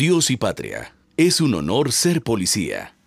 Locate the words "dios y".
0.00-0.36